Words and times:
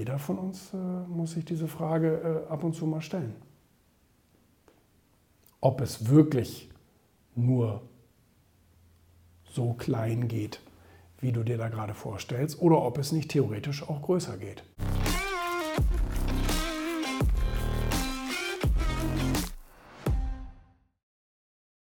Jeder 0.00 0.18
von 0.18 0.38
uns 0.38 0.72
äh, 0.72 0.76
muss 0.78 1.32
sich 1.32 1.44
diese 1.44 1.68
Frage 1.68 2.46
äh, 2.48 2.50
ab 2.50 2.64
und 2.64 2.72
zu 2.72 2.86
mal 2.86 3.02
stellen. 3.02 3.34
Ob 5.60 5.82
es 5.82 6.08
wirklich 6.08 6.70
nur 7.34 7.82
so 9.44 9.74
klein 9.74 10.26
geht, 10.26 10.62
wie 11.18 11.32
du 11.32 11.42
dir 11.42 11.58
da 11.58 11.68
gerade 11.68 11.92
vorstellst, 11.92 12.62
oder 12.62 12.80
ob 12.80 12.96
es 12.96 13.12
nicht 13.12 13.30
theoretisch 13.30 13.86
auch 13.86 14.00
größer 14.00 14.38
geht. 14.38 14.64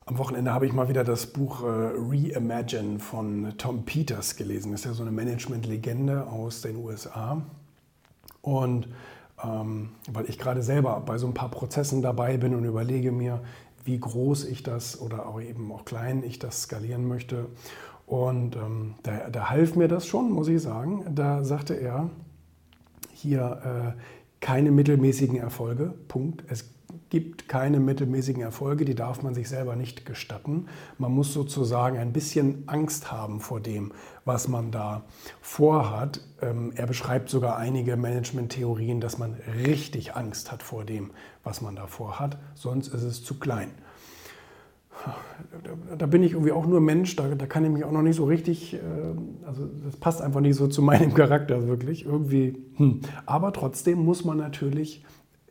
Am 0.05 0.18
Wochenende 0.18 0.54
habe 0.54 0.66
ich 0.66 0.71
mal 0.71 0.88
wieder 0.88 1.04
das 1.04 1.34
Buch 1.34 1.62
äh, 1.62 1.66
Reimagine 1.68 3.00
von 3.00 3.54
Tom 3.58 3.84
Peters 3.84 4.38
gelesen. 4.38 4.71
Das 4.71 4.80
ist 4.80 4.86
ja 4.86 4.94
so 4.94 5.02
eine 5.02 5.12
Management-Legende 5.12 6.28
aus 6.28 6.62
den 6.62 6.78
USA. 6.78 7.44
Und 8.48 8.88
ähm, 9.43 9.89
weil 10.10 10.29
ich 10.29 10.39
gerade 10.39 10.61
selber 10.61 11.04
bei 11.06 11.18
so 11.18 11.28
ein 11.28 11.33
paar 11.33 11.51
Prozessen 11.51 12.01
dabei 12.01 12.37
bin 12.37 12.56
und 12.56 12.64
überlege 12.64 13.11
mir, 13.11 13.42
wie 13.83 14.00
groß 14.00 14.46
ich 14.46 14.64
das 14.64 15.01
oder 15.01 15.28
auch 15.28 15.42
eben 15.42 15.70
auch 15.70 15.83
klein 15.83 16.23
ich 16.23 16.39
das 16.39 16.61
skalieren 16.61 17.10
möchte. 17.10 17.47
Und 18.06 18.56
ähm, 18.56 18.96
da, 19.04 19.29
da, 19.29 19.50
half 19.50 19.75
mir 19.75 19.89
das 19.89 20.07
schon, 20.07 20.32
muss 20.32 20.47
ich 20.47 20.61
sagen. 20.61 21.04
Da 21.14 21.43
sagte 21.43 21.73
er, 21.73 22.10
hier 23.11 23.96
äh, 23.97 24.01
keine 24.39 24.71
mittelmäßigen 24.71 25.37
Erfolge, 25.37 25.93
Punkt. 26.07 26.45
Es 26.48 26.70
gibt 27.10 27.47
keine 27.47 27.79
mittelmäßigen 27.79 28.42
Erfolge, 28.42 28.86
die 28.86 28.96
darf 28.96 29.24
man 29.24 29.34
sich 29.34 29.48
selber 29.50 29.75
nicht 29.75 30.06
gestatten. 30.06 30.68
Man 30.98 31.11
muss 31.11 31.34
sozusagen 31.34 31.98
ein 31.98 32.14
bisschen 32.14 32.64
Angst 32.67 33.11
haben 33.11 33.39
vor 33.39 33.59
dem, 33.59 33.92
was 34.25 34.48
man 34.48 34.72
da 34.72 35.03
vorhat. 35.42 36.22
Ähm, 36.42 36.72
er 36.75 36.88
beschreibt 36.88 37.30
sogar 37.30 37.58
einige 37.58 37.95
Management-Theorien, 37.95 39.00
dass 39.00 39.17
man 39.17 39.36
richtig 39.66 40.16
Angst 40.16 40.52
hat 40.52 40.64
vor 40.64 40.84
dem, 40.84 41.12
was 41.44 41.62
man 41.62 41.75
da 41.75 41.88
vorhat, 41.88 42.38
sonst 42.56 42.90
ist 42.90 43.04
es 43.04 43.24
zu 43.24 43.40
klein. 43.40 43.72
Da 45.98 46.08
bin 46.08 46.24
ich 46.24 46.34
irgendwie 46.34 46.52
auch 46.52 46.66
nur 46.66 46.81
Mensch, 46.81 47.16
da, 47.16 47.28
da 47.36 47.46
kann 47.46 47.64
ich 47.64 47.72
mich 47.72 47.84
auch 47.84 47.92
noch 47.92 48.02
nicht 48.02 48.16
so 48.16 48.26
richtig, 48.26 48.74
äh, 48.74 48.78
also 49.46 49.68
das 49.86 49.96
passt 49.96 50.22
einfach 50.22 50.42
nicht 50.42 50.56
so 50.56 50.68
zu 50.68 50.81
meinem 50.81 51.14
Charakter 51.14 51.68
wirklich, 51.68 52.06
irgendwie. 52.06 52.58
Hm. 52.76 53.02
Aber 53.26 53.53
trotzdem 53.53 54.00
muss 54.03 54.26
man 54.26 54.38
natürlich 54.38 55.06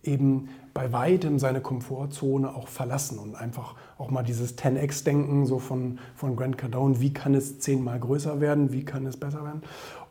eben 0.06 0.48
bei 0.74 0.92
weitem 0.92 1.38
seine 1.38 1.60
Komfortzone 1.60 2.54
auch 2.54 2.68
verlassen 2.68 3.18
und 3.18 3.34
einfach 3.34 3.74
auch 3.98 4.10
mal 4.10 4.22
dieses 4.22 4.58
10x-Denken 4.58 5.46
so 5.46 5.58
von, 5.58 5.98
von 6.14 6.36
Grant 6.36 6.58
Cardone, 6.58 7.00
wie 7.00 7.12
kann 7.12 7.34
es 7.34 7.58
zehnmal 7.60 7.98
größer 7.98 8.40
werden, 8.40 8.72
wie 8.72 8.84
kann 8.84 9.06
es 9.06 9.16
besser 9.16 9.42
werden. 9.44 9.62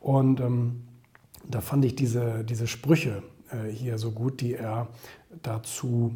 Und 0.01 0.39
ähm, 0.39 0.83
da 1.47 1.61
fand 1.61 1.85
ich 1.85 1.95
diese, 1.95 2.43
diese 2.43 2.67
Sprüche 2.67 3.21
äh, 3.51 3.69
hier 3.69 3.97
so 3.97 4.11
gut, 4.11 4.41
die 4.41 4.55
er 4.55 4.87
dazu, 5.43 6.15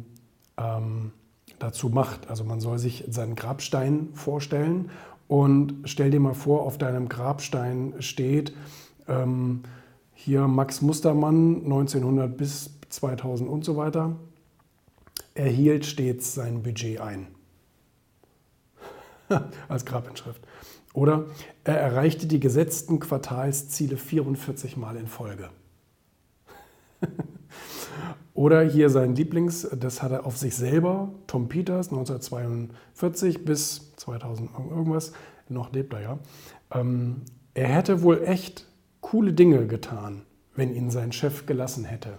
ähm, 0.56 1.12
dazu 1.58 1.88
macht. 1.88 2.28
Also 2.28 2.44
man 2.44 2.60
soll 2.60 2.78
sich 2.78 3.04
seinen 3.08 3.36
Grabstein 3.36 4.08
vorstellen 4.14 4.90
und 5.28 5.74
stell 5.84 6.10
dir 6.10 6.18
mal 6.18 6.34
vor, 6.34 6.62
auf 6.62 6.76
deinem 6.76 7.08
Grabstein 7.08 7.94
steht, 8.00 8.52
ähm, 9.06 9.62
hier 10.24 10.46
Max 10.46 10.82
Mustermann 10.82 11.64
1900 11.64 12.36
bis 12.36 12.70
2000 12.90 13.48
und 13.48 13.64
so 13.64 13.76
weiter 13.76 14.16
er 15.34 15.48
hielt 15.48 15.86
stets 15.86 16.34
sein 16.34 16.62
Budget 16.62 17.00
ein. 17.00 17.28
Als 19.68 19.84
Grabinschrift. 19.84 20.42
Oder 20.92 21.26
er 21.64 21.78
erreichte 21.78 22.26
die 22.26 22.40
gesetzten 22.40 22.98
Quartalsziele 22.98 23.96
44 23.96 24.76
Mal 24.76 24.96
in 24.96 25.06
Folge. 25.06 25.50
Oder 28.34 28.62
hier 28.62 28.90
sein 28.90 29.14
Lieblings, 29.14 29.68
das 29.78 30.02
hat 30.02 30.12
er 30.12 30.26
auf 30.26 30.36
sich 30.36 30.56
selber, 30.56 31.12
Tom 31.26 31.48
Peters, 31.48 31.88
1942 31.88 33.44
bis 33.44 33.92
2000 33.96 34.50
irgendwas, 34.52 35.12
noch 35.48 35.72
lebt 35.72 35.92
er 35.94 36.00
ja. 36.02 36.18
Ähm, 36.72 37.22
er 37.54 37.68
hätte 37.68 38.02
wohl 38.02 38.22
echt 38.24 38.66
coole 39.00 39.32
Dinge 39.32 39.66
getan, 39.66 40.22
wenn 40.54 40.74
ihn 40.74 40.90
sein 40.90 41.12
Chef 41.12 41.46
gelassen 41.46 41.84
hätte. 41.84 42.18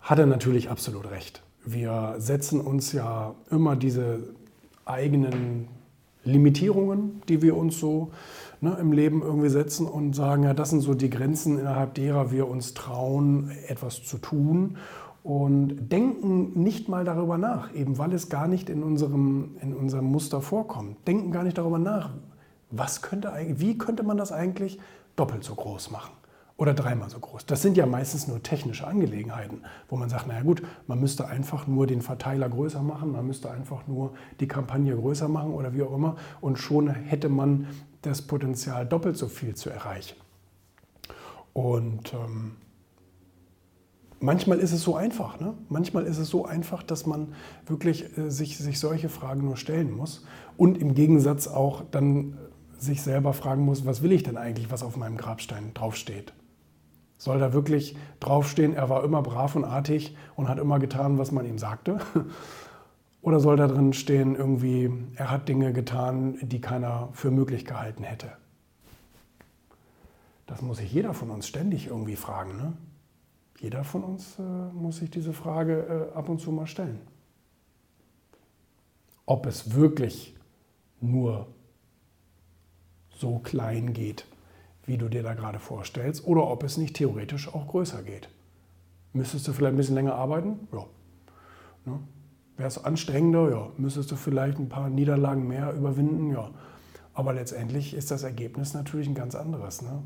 Hat 0.00 0.18
er 0.18 0.26
natürlich 0.26 0.70
absolut 0.70 1.10
recht 1.10 1.42
wir 1.64 2.16
setzen 2.18 2.60
uns 2.60 2.92
ja 2.92 3.34
immer 3.50 3.76
diese 3.76 4.20
eigenen 4.84 5.68
Limitierungen, 6.24 7.22
die 7.28 7.42
wir 7.42 7.56
uns 7.56 7.78
so 7.78 8.10
ne, 8.60 8.76
im 8.80 8.92
Leben 8.92 9.22
irgendwie 9.22 9.48
setzen 9.48 9.86
und 9.86 10.14
sagen, 10.14 10.44
ja, 10.44 10.54
das 10.54 10.70
sind 10.70 10.80
so 10.80 10.94
die 10.94 11.10
Grenzen, 11.10 11.58
innerhalb 11.58 11.94
derer 11.94 12.30
wir 12.30 12.48
uns 12.48 12.74
trauen, 12.74 13.50
etwas 13.68 14.02
zu 14.04 14.18
tun 14.18 14.76
und 15.22 15.88
denken 15.90 16.60
nicht 16.60 16.88
mal 16.88 17.04
darüber 17.04 17.38
nach, 17.38 17.72
eben 17.74 17.98
weil 17.98 18.12
es 18.12 18.28
gar 18.28 18.48
nicht 18.48 18.68
in 18.68 18.82
unserem, 18.82 19.56
in 19.60 19.72
unserem 19.72 20.06
Muster 20.06 20.40
vorkommt. 20.40 20.96
Denken 21.06 21.30
gar 21.30 21.44
nicht 21.44 21.58
darüber 21.58 21.78
nach, 21.78 22.10
was 22.70 23.02
könnte, 23.02 23.32
wie 23.56 23.78
könnte 23.78 24.02
man 24.02 24.16
das 24.16 24.32
eigentlich 24.32 24.78
doppelt 25.16 25.44
so 25.44 25.54
groß 25.54 25.90
machen 25.90 26.12
oder 26.56 26.74
dreimal 26.74 27.10
so 27.10 27.18
groß. 27.18 27.46
Das 27.46 27.62
sind 27.62 27.76
ja 27.76 27.86
meistens 27.86 28.28
nur 28.28 28.42
technische 28.42 28.86
Angelegenheiten, 28.86 29.62
wo 29.88 29.96
man 29.96 30.08
sagt, 30.08 30.28
naja 30.28 30.42
gut, 30.42 30.62
man 30.86 31.00
müsste 31.00 31.26
einfach 31.26 31.66
nur 31.66 31.86
den 31.86 32.02
Verteiler 32.02 32.48
größer 32.48 32.82
machen, 32.82 33.12
man 33.12 33.26
müsste 33.26 33.50
einfach 33.50 33.86
nur 33.86 34.12
die 34.40 34.48
Kampagne 34.48 34.94
größer 34.94 35.28
machen 35.28 35.54
oder 35.54 35.74
wie 35.74 35.82
auch 35.82 35.92
immer 35.92 36.16
und 36.40 36.58
schon 36.58 36.88
hätte 36.88 37.28
man 37.28 37.66
das 38.02 38.22
Potenzial 38.22 38.86
doppelt 38.86 39.16
so 39.16 39.28
viel 39.28 39.54
zu 39.54 39.70
erreichen. 39.70 40.16
Und 41.52 42.14
ähm, 42.14 42.52
manchmal 44.20 44.58
ist 44.58 44.72
es 44.72 44.82
so 44.82 44.96
einfach. 44.96 45.40
Ne? 45.40 45.54
Manchmal 45.68 46.04
ist 46.04 46.18
es 46.18 46.28
so 46.28 46.46
einfach, 46.46 46.82
dass 46.82 47.06
man 47.06 47.34
wirklich 47.66 48.16
äh, 48.16 48.30
sich, 48.30 48.56
sich 48.58 48.78
solche 48.78 49.08
Fragen 49.08 49.44
nur 49.44 49.56
stellen 49.56 49.90
muss 49.90 50.24
und 50.56 50.78
im 50.78 50.94
Gegensatz 50.94 51.48
auch 51.48 51.82
dann 51.90 52.38
sich 52.82 53.02
selber 53.02 53.32
fragen 53.32 53.64
muss, 53.64 53.86
was 53.86 54.02
will 54.02 54.12
ich 54.12 54.22
denn 54.22 54.36
eigentlich, 54.36 54.70
was 54.70 54.82
auf 54.82 54.96
meinem 54.96 55.16
Grabstein 55.16 55.72
draufsteht. 55.74 56.32
Soll 57.18 57.38
da 57.38 57.52
wirklich 57.52 57.96
draufstehen, 58.18 58.74
er 58.74 58.88
war 58.88 59.04
immer 59.04 59.22
brav 59.22 59.54
und 59.54 59.64
artig 59.64 60.16
und 60.34 60.48
hat 60.48 60.58
immer 60.58 60.78
getan, 60.78 61.18
was 61.18 61.30
man 61.30 61.46
ihm 61.46 61.58
sagte? 61.58 61.98
Oder 63.22 63.38
soll 63.38 63.56
da 63.56 63.68
drin 63.68 63.92
stehen, 63.92 64.34
irgendwie, 64.34 64.90
er 65.14 65.30
hat 65.30 65.48
Dinge 65.48 65.72
getan, 65.72 66.36
die 66.42 66.60
keiner 66.60 67.10
für 67.12 67.30
möglich 67.30 67.64
gehalten 67.64 68.02
hätte? 68.02 68.32
Das 70.46 70.60
muss 70.60 70.78
sich 70.78 70.92
jeder 70.92 71.14
von 71.14 71.30
uns 71.30 71.46
ständig 71.46 71.86
irgendwie 71.86 72.16
fragen. 72.16 72.56
Ne? 72.56 72.72
Jeder 73.60 73.84
von 73.84 74.02
uns 74.02 74.38
äh, 74.40 74.42
muss 74.42 74.96
sich 74.96 75.08
diese 75.08 75.32
Frage 75.32 76.10
äh, 76.12 76.16
ab 76.16 76.28
und 76.28 76.40
zu 76.40 76.50
mal 76.50 76.66
stellen. 76.66 77.00
Ob 79.24 79.46
es 79.46 79.76
wirklich 79.76 80.34
nur 81.00 81.46
so 83.22 83.38
klein 83.38 83.94
geht 83.94 84.26
wie 84.84 84.98
du 84.98 85.08
dir 85.08 85.22
da 85.22 85.34
gerade 85.34 85.58
vorstellst, 85.58 86.26
oder 86.26 86.48
ob 86.48 86.62
es 86.62 86.76
nicht 86.76 86.96
theoretisch 86.96 87.52
auch 87.52 87.68
größer 87.68 88.02
geht. 88.02 88.28
Müsstest 89.12 89.46
du 89.46 89.52
vielleicht 89.52 89.74
ein 89.74 89.76
bisschen 89.76 89.94
länger 89.94 90.14
arbeiten? 90.14 90.68
Ja. 90.72 90.86
Ne? 91.84 92.00
Wäre 92.56 92.68
es 92.68 92.82
anstrengender? 92.82 93.50
Ja. 93.50 93.68
Müsstest 93.76 94.10
du 94.10 94.16
vielleicht 94.16 94.58
ein 94.58 94.68
paar 94.68 94.88
Niederlagen 94.88 95.46
mehr 95.46 95.72
überwinden? 95.72 96.30
Ja. 96.30 96.50
Aber 97.14 97.32
letztendlich 97.32 97.94
ist 97.94 98.10
das 98.10 98.22
Ergebnis 98.22 98.74
natürlich 98.74 99.08
ein 99.08 99.14
ganz 99.14 99.34
anderes, 99.34 99.82
ne? 99.82 100.02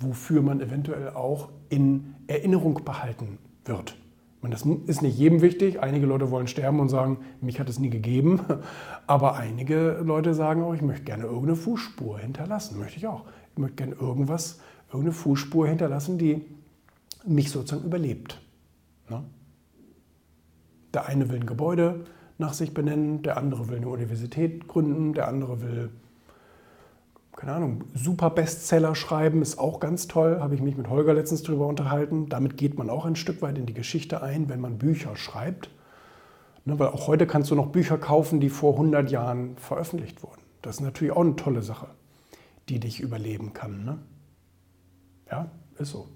wofür 0.00 0.42
man 0.42 0.60
eventuell 0.60 1.10
auch 1.10 1.48
in 1.68 2.14
Erinnerung 2.26 2.84
behalten 2.84 3.38
wird. 3.64 3.96
Meine, 4.44 4.54
das 4.54 4.66
ist 4.86 5.00
nicht 5.00 5.18
jedem 5.18 5.40
wichtig. 5.40 5.80
Einige 5.80 6.04
Leute 6.04 6.30
wollen 6.30 6.46
sterben 6.46 6.78
und 6.78 6.90
sagen, 6.90 7.18
mich 7.40 7.58
hat 7.58 7.68
es 7.70 7.78
nie 7.78 7.88
gegeben. 7.88 8.40
Aber 9.06 9.36
einige 9.36 10.02
Leute 10.04 10.34
sagen 10.34 10.62
auch, 10.62 10.74
ich 10.74 10.82
möchte 10.82 11.04
gerne 11.04 11.24
irgendeine 11.24 11.56
Fußspur 11.56 12.18
hinterlassen. 12.18 12.78
Möchte 12.78 12.98
ich 12.98 13.06
auch. 13.06 13.24
Ich 13.52 13.58
möchte 13.58 13.76
gerne 13.76 13.94
irgendwas, 13.94 14.60
irgendeine 14.88 15.12
Fußspur 15.12 15.66
hinterlassen, 15.66 16.18
die 16.18 16.44
mich 17.26 17.50
sozusagen 17.50 17.86
überlebt. 17.86 18.38
Ne? 19.08 19.24
Der 20.92 21.06
eine 21.06 21.30
will 21.30 21.40
ein 21.40 21.46
Gebäude 21.46 22.04
nach 22.36 22.52
sich 22.52 22.74
benennen, 22.74 23.22
der 23.22 23.38
andere 23.38 23.68
will 23.68 23.78
eine 23.78 23.88
Universität 23.88 24.68
gründen, 24.68 25.14
der 25.14 25.28
andere 25.28 25.62
will, 25.62 25.90
keine 27.36 27.52
Ahnung, 27.52 27.84
super 27.94 28.30
Bestseller 28.30 28.94
schreiben, 28.94 29.42
ist 29.42 29.58
auch 29.58 29.80
ganz 29.80 30.06
toll, 30.06 30.38
habe 30.40 30.54
ich 30.54 30.62
mich 30.62 30.76
mit 30.76 30.88
Holger 30.88 31.14
letztens 31.14 31.42
darüber 31.42 31.66
unterhalten. 31.66 32.28
Damit 32.28 32.56
geht 32.56 32.78
man 32.78 32.90
auch 32.90 33.04
ein 33.04 33.16
Stück 33.16 33.42
weit 33.42 33.58
in 33.58 33.66
die 33.66 33.74
Geschichte 33.74 34.22
ein, 34.22 34.48
wenn 34.48 34.60
man 34.60 34.78
Bücher 34.78 35.16
schreibt. 35.16 35.70
Ne, 36.64 36.78
weil 36.78 36.88
auch 36.88 37.08
heute 37.08 37.26
kannst 37.26 37.50
du 37.50 37.54
noch 37.54 37.66
Bücher 37.66 37.98
kaufen, 37.98 38.40
die 38.40 38.48
vor 38.48 38.72
100 38.72 39.10
Jahren 39.10 39.56
veröffentlicht 39.56 40.22
wurden. 40.22 40.40
Das 40.62 40.76
ist 40.76 40.80
natürlich 40.80 41.12
auch 41.12 41.20
eine 41.20 41.36
tolle 41.36 41.62
Sache 41.62 41.88
die 42.68 42.80
dich 42.80 43.00
überleben 43.00 43.52
kann. 43.52 43.84
Ne? 43.84 43.98
Ja, 45.30 45.50
ist 45.78 45.90
so. 45.90 46.08